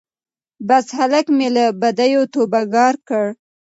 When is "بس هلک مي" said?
0.67-1.47